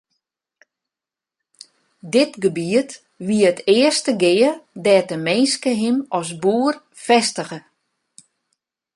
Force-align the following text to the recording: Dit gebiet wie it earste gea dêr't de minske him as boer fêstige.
Dit 2.13 2.31
gebiet 2.43 2.91
wie 3.29 3.43
it 3.51 3.59
earste 3.79 4.11
gea 4.23 4.51
dêr't 4.83 5.09
de 5.11 5.17
minske 5.27 5.71
him 5.81 5.97
as 6.19 6.29
boer 6.43 6.73
fêstige. 7.05 7.59